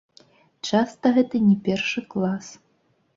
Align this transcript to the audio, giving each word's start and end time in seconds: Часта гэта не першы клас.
Часта 0.69 1.11
гэта 1.17 1.41
не 1.49 1.53
першы 1.67 2.03
клас. 2.15 2.47